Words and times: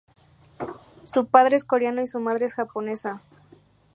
Su 1.03 1.27
padre 1.27 1.57
es 1.57 1.63
coreano 1.63 2.01
y 2.01 2.07
su 2.07 2.19
madre 2.19 2.45
es 2.47 2.55
japonesa. 2.55 3.21